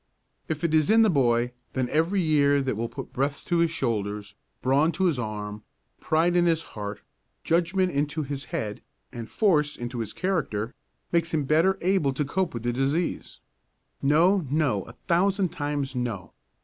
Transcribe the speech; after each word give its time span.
If 0.47 0.63
it 0.63 0.73
is 0.73 0.89
in 0.89 1.03
the 1.03 1.11
boy, 1.11 1.51
then 1.73 1.87
every 1.89 2.21
year 2.21 2.59
that 2.63 2.75
will 2.75 2.89
put 2.89 3.13
breadth 3.13 3.45
to 3.45 3.57
his 3.59 3.69
shoulders, 3.69 4.33
brawn 4.63 4.91
on 4.99 5.05
his 5.07 5.19
arm, 5.19 5.61
pride 5.99 6.35
in 6.35 6.47
his 6.47 6.63
heart, 6.73 7.03
judgment 7.43 7.91
into 7.91 8.23
his 8.23 8.45
head 8.45 8.81
and 9.11 9.29
force 9.29 9.75
into 9.77 9.99
his 9.99 10.11
character, 10.11 10.73
makes 11.11 11.35
him 11.35 11.43
better 11.43 11.77
able 11.81 12.13
to 12.13 12.25
cope 12.25 12.55
with 12.55 12.63
the 12.63 12.73
disease. 12.73 13.41
No, 14.01 14.43
no, 14.49 14.81
a 14.85 14.93
thousand 15.07 15.49
times 15.49 15.93
no! 15.95 16.33